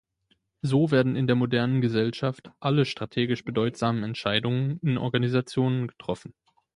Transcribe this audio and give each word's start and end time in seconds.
So 0.63 0.89
werden 0.89 1.15
in 1.15 1.27
der 1.27 1.35
modernen 1.35 1.79
Gesellschaft 1.79 2.49
alle 2.59 2.85
strategisch 2.85 3.45
bedeutsamen 3.45 4.01
Entscheidungen 4.01 4.79
in 4.81 4.97
Organisationen 4.97 5.87
getroffen. 5.87 6.33